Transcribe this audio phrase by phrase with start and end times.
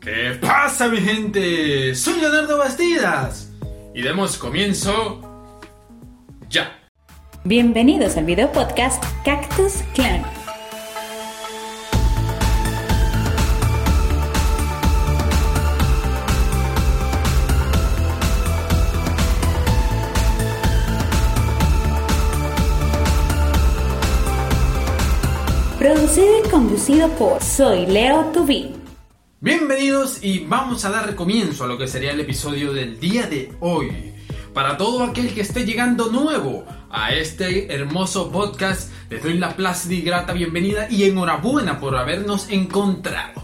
[0.00, 1.94] ¿Qué pasa mi gente?
[1.94, 3.52] Soy Leonardo Bastidas
[3.94, 5.20] y demos comienzo
[6.50, 6.80] ya.
[7.44, 10.41] Bienvenidos al video podcast Cactus Clan.
[25.82, 28.72] Producido y conducido por Soy Leo Tubí.
[29.40, 33.52] Bienvenidos y vamos a dar comienzo a lo que sería el episodio del día de
[33.58, 34.14] hoy.
[34.54, 39.94] Para todo aquel que esté llegando nuevo a este hermoso podcast, les doy la plácida
[39.94, 43.42] y grata bienvenida y enhorabuena por habernos encontrado.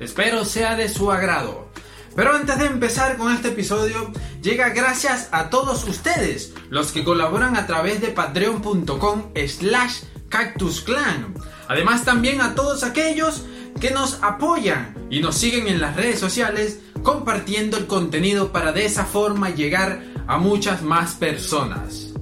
[0.00, 1.68] Espero sea de su agrado.
[2.16, 7.58] Pero antes de empezar con este episodio, llega gracias a todos ustedes, los que colaboran
[7.58, 11.34] a través de patreon.com slash cactusclan.
[11.68, 13.44] Además también a todos aquellos
[13.78, 18.86] que nos apoyan y nos siguen en las redes sociales compartiendo el contenido para de
[18.86, 22.14] esa forma llegar a muchas más personas.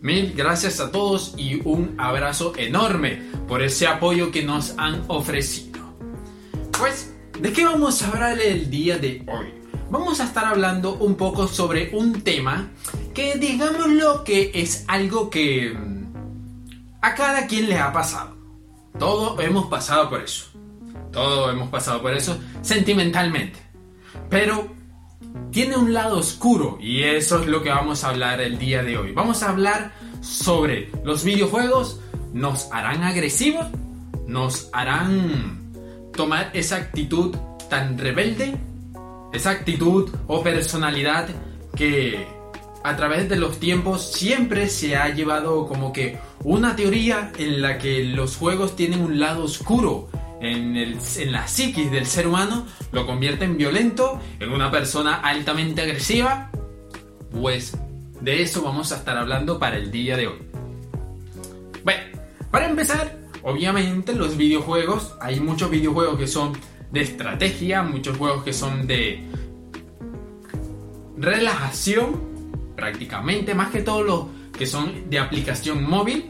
[0.00, 5.80] Mil gracias a todos y un abrazo enorme por ese apoyo que nos han ofrecido.
[6.78, 9.46] Pues, ¿de qué vamos a hablar el día de hoy?
[9.90, 12.70] Vamos a estar hablando un poco sobre un tema
[13.12, 16.06] que digámoslo que es algo que mm,
[17.02, 18.35] a cada quien le ha pasado.
[18.98, 20.46] Todos hemos pasado por eso.
[21.12, 23.58] Todos hemos pasado por eso sentimentalmente.
[24.28, 24.68] Pero
[25.50, 28.98] tiene un lado oscuro y eso es lo que vamos a hablar el día de
[28.98, 29.12] hoy.
[29.12, 32.00] Vamos a hablar sobre los videojuegos.
[32.32, 33.66] ¿Nos harán agresivos?
[34.26, 35.72] ¿Nos harán
[36.14, 37.34] tomar esa actitud
[37.70, 38.56] tan rebelde?
[39.32, 41.28] Esa actitud o personalidad
[41.74, 42.26] que
[42.86, 47.78] a través de los tiempos siempre se ha llevado como que una teoría en la
[47.78, 50.08] que los juegos tienen un lado oscuro
[50.40, 55.16] en, el, en la psiquis del ser humano, lo convierte en violento, en una persona
[55.16, 56.52] altamente agresiva.
[57.32, 57.76] Pues
[58.20, 60.38] de eso vamos a estar hablando para el día de hoy.
[61.82, 62.02] Bueno,
[62.52, 66.52] para empezar, obviamente los videojuegos, hay muchos videojuegos que son
[66.92, 69.24] de estrategia, muchos juegos que son de
[71.18, 72.25] relajación
[72.76, 74.24] prácticamente, más que todos los
[74.56, 76.26] que son de aplicación móvil,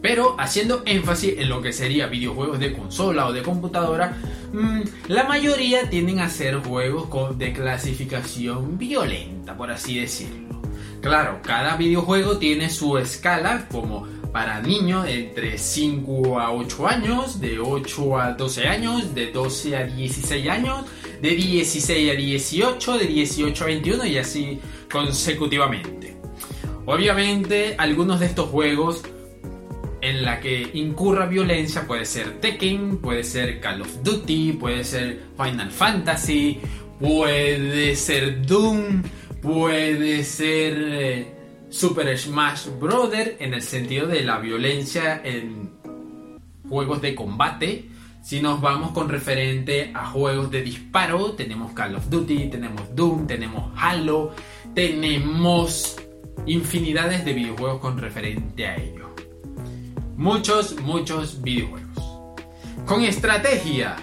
[0.00, 4.16] pero haciendo énfasis en lo que sería videojuegos de consola o de computadora,
[4.52, 10.62] mm, la mayoría tienden a ser juegos de clasificación violenta, por así decirlo.
[11.00, 17.58] Claro, cada videojuego tiene su escala, como para niños entre 5 a 8 años, de
[17.58, 20.84] 8 a 12 años, de 12 a 16 años,
[21.26, 26.16] de 16 a 18, de 18 a 21 y así consecutivamente.
[26.84, 29.02] Obviamente, algunos de estos juegos
[30.00, 35.20] en la que incurra violencia puede ser Tekken, puede ser Call of Duty, puede ser
[35.36, 36.60] Final Fantasy,
[37.00, 39.02] puede ser Doom,
[39.42, 41.26] puede ser eh,
[41.70, 43.10] Super Smash Bros.
[43.40, 45.72] en el sentido de la violencia en
[46.68, 47.95] juegos de combate.
[48.26, 53.28] Si nos vamos con referente a juegos de disparo, tenemos Call of Duty, tenemos Doom,
[53.28, 54.34] tenemos Halo,
[54.74, 55.96] tenemos
[56.44, 59.14] infinidades de videojuegos con referente a ello.
[60.16, 62.02] Muchos, muchos videojuegos.
[62.84, 63.94] Con estrategia,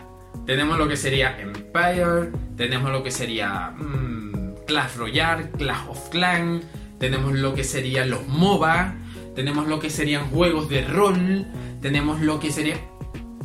[0.45, 6.63] tenemos lo que sería Empire, tenemos lo que sería mm, Clash Royale, Clash of Clans,
[6.97, 8.95] tenemos lo que serían los MOBA,
[9.35, 11.45] tenemos lo que serían juegos de rol,
[11.81, 12.79] tenemos lo que serían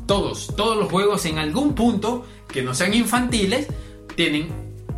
[0.09, 3.69] todos, todos los juegos en algún punto que no sean infantiles
[4.17, 4.49] tienen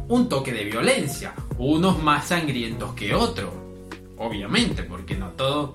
[0.08, 3.50] un toque de violencia, unos más sangrientos que otros,
[4.16, 5.74] obviamente, porque no todo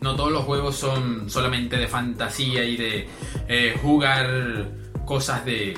[0.00, 3.08] no todos los juegos son solamente de fantasía y de
[3.48, 4.70] eh, jugar
[5.04, 5.76] cosas de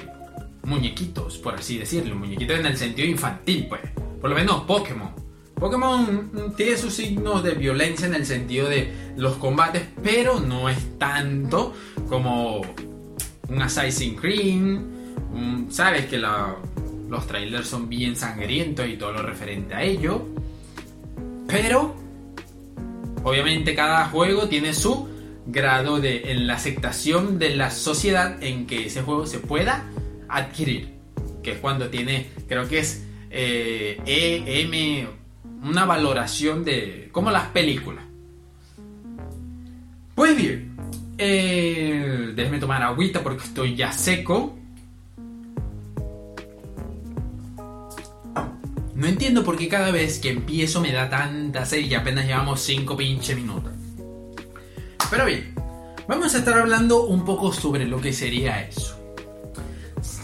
[0.65, 3.81] muñequitos, por así decirlo, muñequitos en el sentido infantil, pues.
[4.21, 5.25] Por lo menos Pokémon.
[5.58, 10.99] Pokémon tiene sus signos de violencia en el sentido de los combates, pero no es
[10.99, 11.75] tanto
[12.08, 12.61] como
[13.49, 14.79] un Assassin's Creed.
[15.70, 20.26] Sabes que los trailers son bien sangrientos y todo lo referente a ello.
[21.47, 21.94] Pero,
[23.23, 25.08] obviamente, cada juego tiene su
[25.47, 29.88] grado de la aceptación de la sociedad en que ese juego se pueda
[30.29, 30.97] adquirir.
[31.43, 35.06] Que es cuando tiene, creo que es eh, EM,
[35.69, 38.05] una valoración de como las películas.
[40.15, 40.77] Pues bien,
[41.19, 44.57] eh, déjeme tomar agüita porque estoy ya seco.
[48.95, 52.63] No entiendo por qué cada vez que empiezo me da tanta sed y apenas llevamos
[52.63, 53.73] 5 pinche minutos.
[55.11, 55.55] Pero bien,
[56.09, 58.99] vamos a estar hablando un poco sobre lo que sería eso.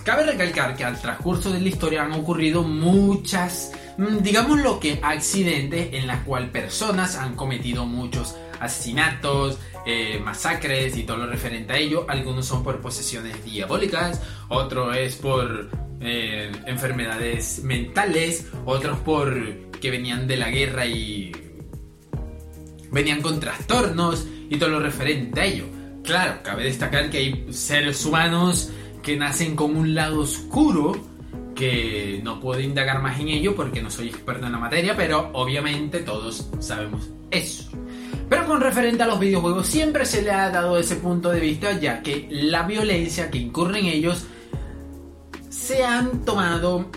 [0.05, 3.73] Cabe recalcar que al transcurso de la historia han ocurrido muchas,
[4.21, 11.03] digamos lo que accidentes en las cuales personas han cometido muchos asesinatos, eh, masacres y
[11.03, 12.07] todo lo referente a ello.
[12.09, 15.71] Algunos son por posesiones diabólicas, otro es por
[16.01, 21.33] eh, enfermedades mentales, otros por que venían de la guerra y
[22.91, 25.67] venían con trastornos y todo lo referente a ello.
[26.05, 28.71] Claro, cabe destacar que hay seres humanos
[29.03, 31.12] que nacen con un lado oscuro
[31.55, 35.31] que no puedo indagar más en ello porque no soy experto en la materia, pero
[35.33, 37.71] obviamente todos sabemos eso.
[38.29, 41.79] Pero con referente a los videojuegos siempre se le ha dado ese punto de vista
[41.79, 44.27] ya que la violencia que incurren ellos
[45.51, 46.91] se han tomado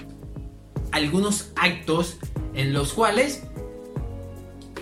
[0.92, 2.18] algunos actos
[2.54, 3.44] en los cuales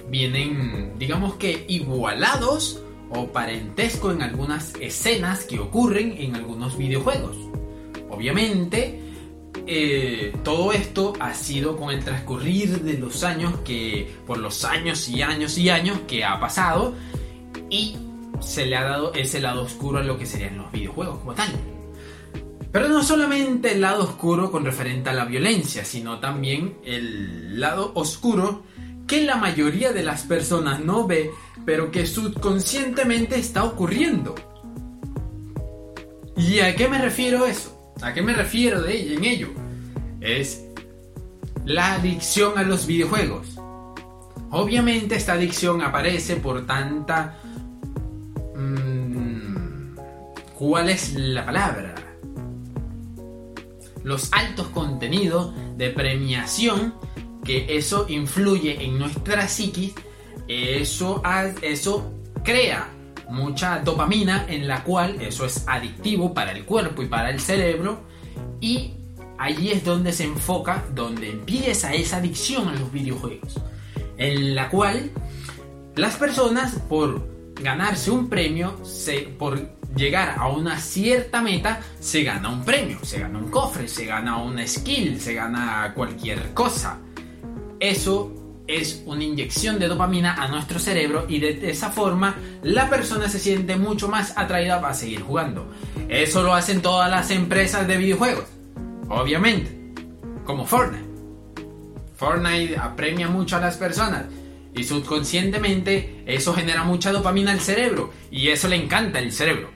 [0.10, 7.36] vienen, digamos que igualados o parentesco en algunas escenas que ocurren en algunos videojuegos.
[8.10, 9.00] Obviamente,
[9.66, 15.08] eh, todo esto ha sido con el transcurrir de los años que, por los años
[15.08, 16.94] y años y años que ha pasado
[17.70, 17.96] y
[18.42, 21.50] se le ha dado ese lado oscuro a lo que serían los videojuegos como tal.
[22.72, 27.92] Pero no solamente el lado oscuro con referente a la violencia, sino también el lado
[27.96, 28.64] oscuro
[29.08, 31.32] que la mayoría de las personas no ve,
[31.66, 34.36] pero que subconscientemente está ocurriendo.
[36.36, 37.83] ¿Y a qué me refiero eso?
[38.02, 39.48] ¿A qué me refiero de ello, en ello?
[40.20, 40.66] Es
[41.66, 43.60] la adicción a los videojuegos.
[44.52, 47.40] Obviamente esta adicción aparece por tanta...
[48.56, 49.96] Mmm,
[50.56, 51.96] ¿Cuál es la palabra?
[54.04, 56.94] los altos contenidos de premiación,
[57.44, 59.94] que eso influye en nuestra psiquis,
[60.48, 61.22] eso,
[61.62, 62.14] eso
[62.44, 62.90] crea
[63.30, 68.02] mucha dopamina en la cual eso es adictivo para el cuerpo y para el cerebro
[68.60, 68.94] y
[69.38, 73.60] allí es donde se enfoca, donde empieza esa adicción a los videojuegos,
[74.18, 75.12] en la cual
[75.96, 79.60] las personas por ganarse un premio, se, por
[79.96, 84.38] llegar a una cierta meta, se gana un premio, se gana un cofre, se gana
[84.38, 87.00] una skill, se gana cualquier cosa.
[87.80, 93.28] Eso es una inyección de dopamina a nuestro cerebro y de esa forma la persona
[93.28, 95.72] se siente mucho más atraída para seguir jugando.
[96.08, 98.46] Eso lo hacen todas las empresas de videojuegos,
[99.10, 99.94] obviamente,
[100.46, 101.14] como Fortnite.
[102.16, 104.26] Fortnite apremia mucho a las personas
[104.74, 109.72] y subconscientemente eso genera mucha dopamina al cerebro y eso le encanta al cerebro.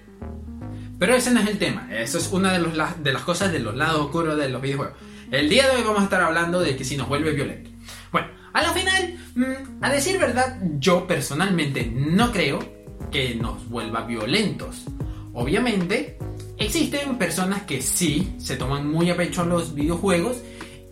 [0.97, 2.65] Pero ese no es el tema, eso es una de,
[3.03, 4.95] de las cosas de los lados oscuros de los videojuegos.
[5.29, 7.69] El día de hoy vamos a estar hablando de que si nos vuelve violento.
[8.57, 12.57] A la final, mm, a decir verdad, yo personalmente no creo
[13.11, 14.85] que nos vuelva violentos.
[15.33, 16.17] Obviamente,
[16.57, 20.37] existen personas que sí se toman muy a pecho los videojuegos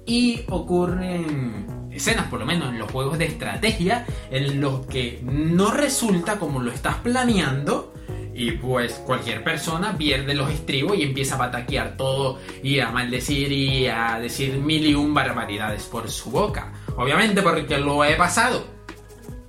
[0.05, 5.71] y ocurren escenas, por lo menos en los juegos de estrategia, en los que no
[5.71, 7.95] resulta como lo estás planeando.
[8.35, 13.51] Y pues cualquier persona pierde los estribos y empieza a pataquear todo y a maldecir
[13.51, 16.71] y a decir mil y un barbaridades por su boca.
[16.97, 18.65] Obviamente porque lo he pasado.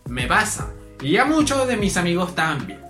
[0.08, 0.72] Me pasa.
[1.02, 2.80] Y a muchos de mis amigos también.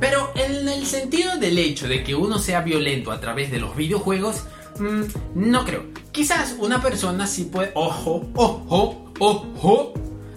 [0.00, 3.76] Pero en el sentido del hecho de que uno sea violento a través de los
[3.76, 4.44] videojuegos,
[4.78, 5.02] mmm,
[5.34, 5.84] no creo.
[6.10, 7.70] Quizás una persona sí puede...
[7.74, 9.94] Ojo, ojo, ojo.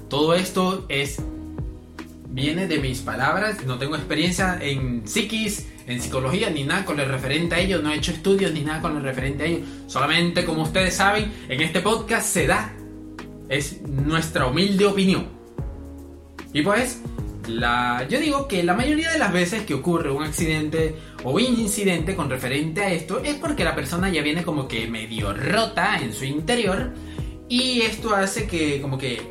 [0.08, 1.20] Todo esto es...
[2.30, 7.08] Viene de mis palabras, no tengo experiencia en psiquis, en psicología, ni nada con el
[7.08, 9.60] referente a ello, no he hecho estudios ni nada con el referente a ello.
[9.88, 12.74] Solamente, como ustedes saben, en este podcast se da.
[13.50, 15.28] Es nuestra humilde opinión.
[16.54, 17.02] Y pues,
[17.48, 22.16] la, yo digo que la mayoría de las veces que ocurre un accidente o incidente
[22.16, 26.14] con referente a esto es porque la persona ya viene como que medio rota en
[26.14, 26.94] su interior
[27.48, 29.22] y esto hace que como que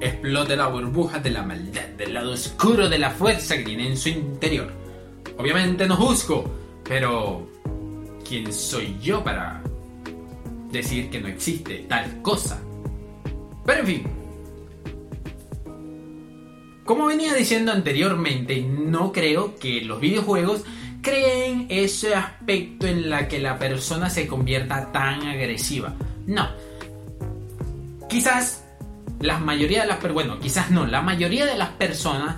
[0.00, 3.96] explote la burbuja de la maldad, del lado oscuro de la fuerza que tiene en
[3.96, 4.81] su interior.
[5.38, 6.44] Obviamente no juzgo,
[6.84, 7.48] pero
[8.28, 9.62] ¿quién soy yo para
[10.70, 12.60] decir que no existe tal cosa?
[13.64, 14.02] Pero en fin,
[16.84, 20.64] como venía diciendo anteriormente, no creo que los videojuegos
[21.00, 25.94] creen ese aspecto en la que la persona se convierta tan agresiva.
[26.26, 26.48] No.
[28.08, 28.64] Quizás
[29.20, 32.36] la mayoría de las bueno, quizás no, la mayoría de las personas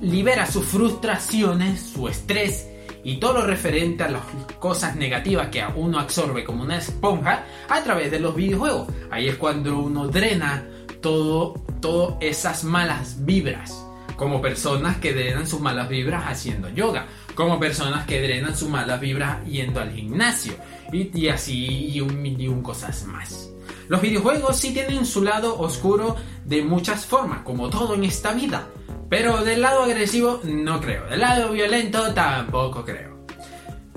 [0.00, 2.68] libera sus frustraciones, su estrés
[3.02, 4.22] y todo lo referente a las
[4.58, 8.88] cosas negativas que uno absorbe como una esponja a través de los videojuegos.
[9.10, 10.64] Ahí es cuando uno drena
[11.00, 13.86] todo, todas esas malas vibras.
[14.16, 17.06] Como personas que drenan sus malas vibras haciendo yoga.
[17.34, 20.52] Como personas que drenan sus malas vibras yendo al gimnasio.
[20.92, 23.50] Y, así y un millón cosas más.
[23.88, 28.68] Los videojuegos sí tienen su lado oscuro de muchas formas, como todo en esta vida.
[29.10, 31.04] Pero del lado agresivo no creo.
[31.06, 33.26] Del lado violento tampoco creo.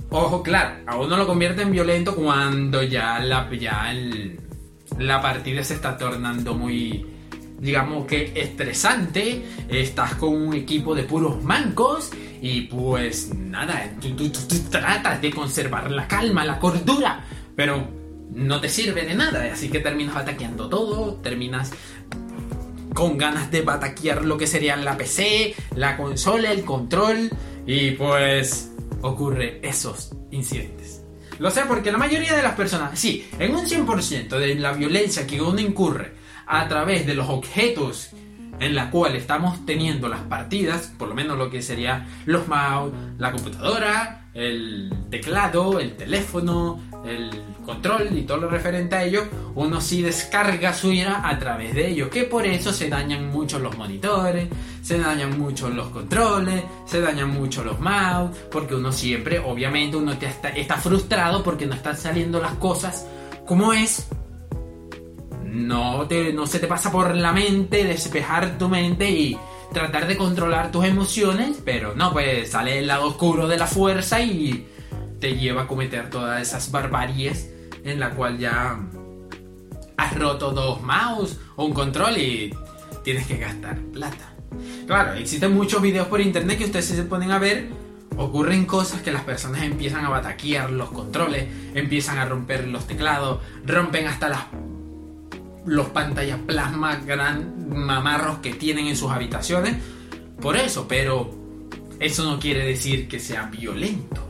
[0.10, 3.94] Ojo, claro, a uno lo convierte en violento cuando ya la, ya
[4.98, 7.06] la partida se está tornando muy,
[7.60, 9.46] digamos que estresante.
[9.70, 14.30] Estás con un equipo de puros mancos y pues nada, tú, tú,
[14.72, 17.24] tratas de conservar la calma, la cordura,
[17.56, 17.88] pero
[18.32, 19.54] no te sirve de nada.
[19.54, 21.72] Así que terminas ataqueando todo, terminas
[22.94, 27.30] con ganas de bataquear lo que serían la PC, la consola, el control
[27.66, 28.72] y pues
[29.02, 31.04] ocurre esos incidentes.
[31.40, 35.26] Lo sé porque la mayoría de las personas, sí, en un 100% de la violencia
[35.26, 36.14] que uno incurre
[36.46, 38.12] a través de los objetos
[38.60, 42.94] en la cual estamos teniendo las partidas, por lo menos lo que sería los mouse,
[43.18, 47.30] la computadora, el teclado, el teléfono, el
[47.66, 51.90] control y todo lo referente a ello, uno sí descarga su ira a través de
[51.90, 54.48] ello, que por eso se dañan mucho los monitores,
[54.82, 60.14] se dañan mucho los controles, se dañan mucho los mouse, porque uno siempre, obviamente, uno
[60.14, 63.06] está, está frustrado porque no están saliendo las cosas
[63.46, 64.08] como es.
[65.54, 69.38] No, te, no se te pasa por la mente despejar tu mente y
[69.72, 74.20] tratar de controlar tus emociones, pero no, pues sale el lado oscuro de la fuerza
[74.20, 74.66] y
[75.20, 77.52] te lleva a cometer todas esas barbaries
[77.84, 78.80] en la cual ya
[79.96, 82.52] has roto dos mouse o un control y
[83.04, 84.34] tienes que gastar plata.
[84.88, 87.70] Claro, existen muchos videos por internet que ustedes se ponen a ver.
[88.18, 91.46] Ocurren cosas que las personas empiezan a bataquear los controles,
[91.76, 94.42] empiezan a romper los teclados, rompen hasta las
[95.66, 99.76] los pantallas plasma gran mamarros que tienen en sus habitaciones.
[100.42, 101.34] Por eso, pero
[102.00, 104.28] eso no quiere decir que sea violento.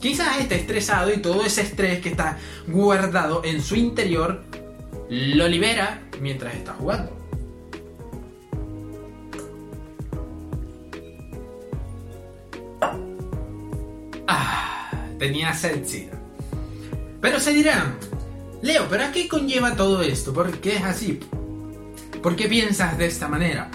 [0.00, 4.42] Quizás esté estresado y todo ese estrés que está guardado en su interior
[5.08, 7.10] lo libera mientras está jugando.
[14.26, 15.82] Ah, tenía sed,
[17.20, 17.96] Pero se dirán,
[18.64, 20.32] Leo, ¿pero a qué conlleva todo esto?
[20.32, 21.20] ¿Por qué es así?
[22.22, 23.70] ¿Por qué piensas de esta manera?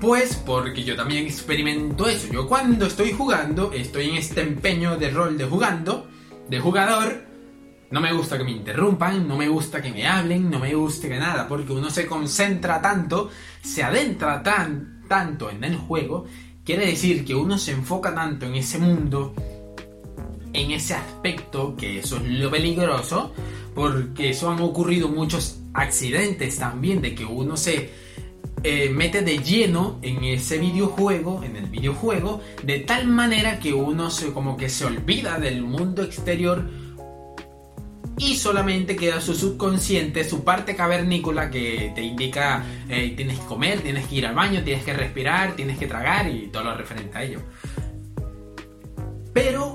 [0.00, 2.26] Pues porque yo también experimento eso.
[2.26, 6.08] Yo cuando estoy jugando, estoy en este empeño de rol de jugando,
[6.50, 7.24] de jugador.
[7.92, 11.06] No me gusta que me interrumpan, no me gusta que me hablen, no me gusta
[11.06, 13.30] que nada, porque uno se concentra tanto,
[13.62, 16.24] se adentra tan, tanto en el juego,
[16.64, 19.34] quiere decir que uno se enfoca tanto en ese mundo,
[20.52, 23.32] en ese aspecto, que eso es lo peligroso,
[23.74, 27.90] porque eso han ocurrido muchos accidentes también, de que uno se
[28.64, 34.10] eh, mete de lleno en ese videojuego, en el videojuego, de tal manera que uno
[34.10, 36.64] se como que se olvida del mundo exterior
[38.18, 43.80] y solamente queda su subconsciente, su parte cavernícola que te indica eh, tienes que comer,
[43.80, 47.18] tienes que ir al baño, tienes que respirar, tienes que tragar y todo lo referente
[47.18, 47.40] a ello.
[49.32, 49.71] Pero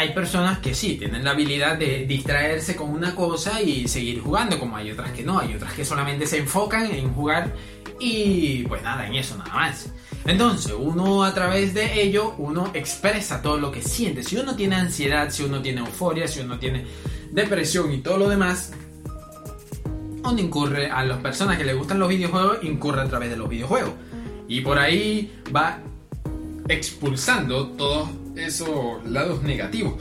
[0.00, 4.58] hay personas que sí, tienen la habilidad de distraerse con una cosa y seguir jugando,
[4.58, 7.54] como hay otras que no, hay otras que solamente se enfocan en jugar
[7.98, 9.92] y pues nada, en eso nada más.
[10.24, 14.22] Entonces, uno a través de ello, uno expresa todo lo que siente.
[14.22, 16.86] Si uno tiene ansiedad, si uno tiene euforia, si uno tiene
[17.30, 18.72] depresión y todo lo demás,
[20.24, 23.50] uno incurre a las personas que le gustan los videojuegos, incurre a través de los
[23.50, 23.92] videojuegos.
[24.48, 25.78] Y por ahí va
[26.68, 29.94] expulsando todos esos lados negativos.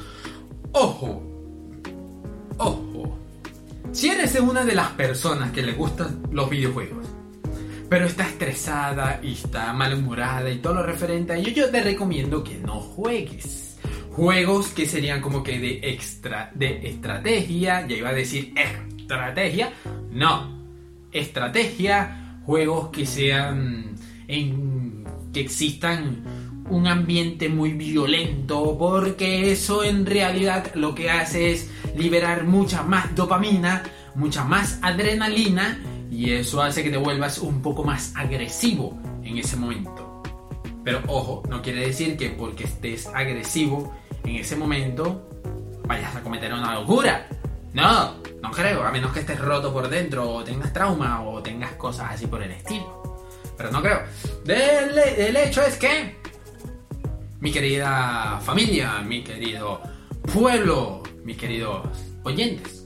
[0.71, 1.23] Ojo,
[2.57, 3.17] ojo.
[3.91, 7.07] Si eres una de las personas que le gustan los videojuegos,
[7.89, 12.43] pero está estresada y está malhumorada y todo lo referente a ello, yo te recomiendo
[12.43, 13.77] que no juegues.
[14.11, 19.73] Juegos que serían como que de extra de estrategia, ya iba a decir estrategia,
[20.11, 20.59] no.
[21.11, 23.95] Estrategia, juegos que sean
[24.27, 26.23] en que existan
[26.69, 33.15] un ambiente muy violento, porque eso en realidad lo que hace es liberar mucha más
[33.15, 33.83] dopamina,
[34.15, 35.79] mucha más adrenalina
[36.11, 40.23] y eso hace que te vuelvas un poco más agresivo en ese momento.
[40.83, 45.29] Pero ojo, no quiere decir que porque estés agresivo en ese momento
[45.85, 47.27] vayas a cometer una locura.
[47.73, 51.73] No, no creo, a menos que estés roto por dentro o tengas trauma o tengas
[51.73, 53.23] cosas así por el estilo.
[53.57, 54.01] Pero no creo.
[54.47, 56.18] El, el hecho es que
[57.39, 59.81] mi querida familia, mi querido
[60.33, 61.87] pueblo, mis queridos
[62.23, 62.85] oyentes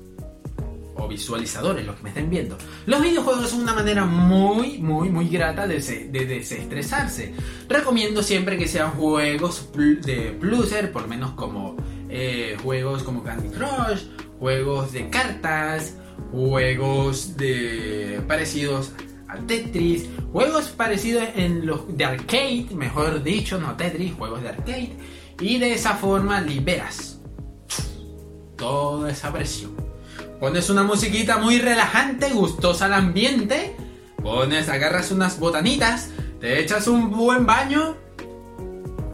[0.95, 2.57] o visualizadores, los que me estén viendo.
[2.85, 7.33] Los videojuegos son una manera muy, muy, muy grata de, de desestresarse.
[7.67, 11.75] Recomiendo siempre que sean juegos de pluser, por lo menos como
[12.09, 14.03] eh, juegos como Candy Crush,
[14.39, 15.95] juegos de cartas,
[16.31, 18.91] juegos de parecidos
[19.35, 24.93] Tetris, juegos parecidos en los de arcade, mejor dicho, no Tetris, juegos de arcade,
[25.39, 27.19] y de esa forma liberas
[28.55, 29.71] toda esa presión.
[30.39, 33.75] Pones una musiquita muy relajante, gustosa al ambiente,
[34.21, 36.09] pones, agarras unas botanitas,
[36.39, 37.95] te echas un buen baño,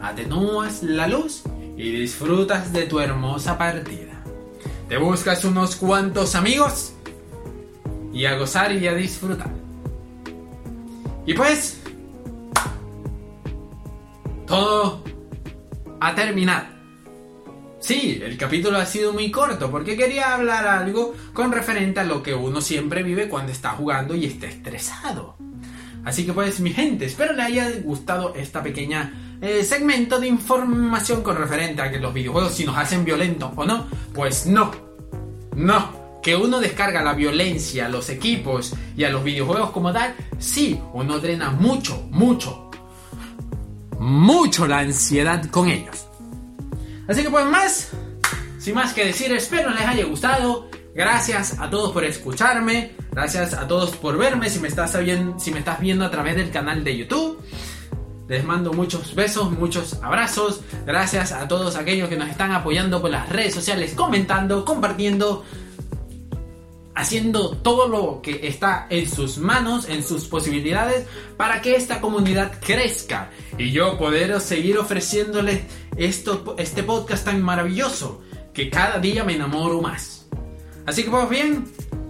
[0.00, 1.42] atenúas la luz
[1.76, 4.22] y disfrutas de tu hermosa partida.
[4.88, 6.92] Te buscas unos cuantos amigos
[8.12, 9.59] y a gozar y a disfrutar.
[11.30, 11.80] Y pues,
[14.48, 15.04] todo
[16.00, 16.66] ha terminado.
[17.78, 22.20] Sí, el capítulo ha sido muy corto porque quería hablar algo con referente a lo
[22.20, 25.36] que uno siempre vive cuando está jugando y está estresado.
[26.04, 31.22] Así que pues mi gente, espero le haya gustado esta pequeña eh, segmento de información
[31.22, 33.86] con referente a que los videojuegos si nos hacen violentos o no.
[34.12, 34.72] Pues no,
[35.54, 35.99] no.
[36.22, 40.80] Que uno descarga la violencia a los equipos y a los videojuegos como tal, sí,
[40.92, 42.70] uno drena mucho, mucho,
[43.98, 46.06] mucho la ansiedad con ellos.
[47.08, 47.90] Así que pues más,
[48.58, 50.68] sin más que decir, espero les haya gustado.
[50.94, 52.92] Gracias a todos por escucharme.
[53.10, 54.50] Gracias a todos por verme.
[54.50, 57.40] Si me estás viendo, si me estás viendo a través del canal de YouTube.
[58.28, 60.60] Les mando muchos besos, muchos abrazos.
[60.86, 65.44] Gracias a todos aquellos que nos están apoyando por las redes sociales, comentando, compartiendo,
[67.00, 72.52] haciendo todo lo que está en sus manos, en sus posibilidades, para que esta comunidad
[72.60, 75.62] crezca y yo poder seguir ofreciéndoles
[75.96, 80.26] esto, este podcast tan maravilloso que cada día me enamoro más.
[80.86, 81.64] Así que pues bien,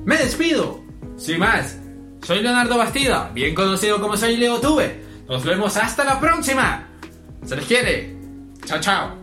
[0.04, 0.80] me despido.
[1.16, 1.76] Sin más,
[2.22, 5.04] soy Leonardo Bastida, bien conocido como soy Leo Tuve.
[5.28, 6.88] Nos vemos hasta la próxima.
[7.44, 8.16] Se les quiere.
[8.66, 9.19] Chao, chao.